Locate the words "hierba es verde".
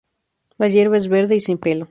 0.67-1.35